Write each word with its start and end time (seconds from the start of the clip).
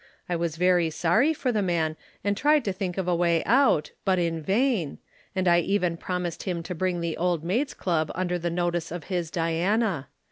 I 0.27 0.35
was 0.35 0.55
very 0.55 0.89
sorry 0.89 1.31
for 1.31 1.51
the 1.51 1.61
man 1.61 1.95
and 2.23 2.35
tried 2.35 2.65
to 2.65 2.73
think 2.73 2.97
of 2.97 3.07
a 3.07 3.15
way 3.15 3.43
out, 3.43 3.91
but 4.03 4.17
in 4.17 4.41
vain, 4.41 4.97
and 5.35 5.47
I 5.47 5.59
even 5.59 5.95
promised 5.95 6.41
him 6.41 6.63
to 6.63 6.73
bring 6.73 7.01
the 7.01 7.17
Old 7.17 7.43
Maids' 7.43 7.75
Club 7.75 8.11
under 8.15 8.39
the 8.39 8.49
notice 8.49 8.91
of 8.91 9.03
his 9.13 9.29
Diana. 9.29 10.07